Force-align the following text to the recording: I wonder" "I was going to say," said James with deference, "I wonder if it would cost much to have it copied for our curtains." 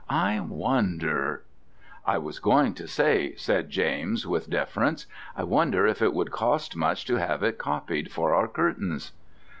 I 0.09 0.39
wonder" 0.39 1.43
"I 2.13 2.17
was 2.17 2.39
going 2.39 2.73
to 2.73 2.87
say," 2.87 3.35
said 3.35 3.69
James 3.69 4.25
with 4.25 4.49
deference, 4.49 5.05
"I 5.37 5.43
wonder 5.43 5.85
if 5.85 6.01
it 6.01 6.15
would 6.15 6.31
cost 6.31 6.75
much 6.75 7.05
to 7.05 7.17
have 7.17 7.43
it 7.43 7.59
copied 7.59 8.11
for 8.11 8.33
our 8.33 8.47
curtains." 8.47 9.11